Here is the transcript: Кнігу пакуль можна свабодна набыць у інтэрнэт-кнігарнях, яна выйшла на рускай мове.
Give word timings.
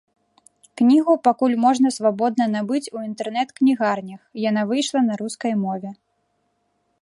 Кнігу 0.79 1.13
пакуль 1.27 1.51
можна 1.65 1.91
свабодна 1.97 2.47
набыць 2.55 2.91
у 2.95 3.03
інтэрнэт-кнігарнях, 3.09 4.21
яна 4.49 4.61
выйшла 4.73 4.99
на 5.11 5.21
рускай 5.23 5.53
мове. 5.63 5.89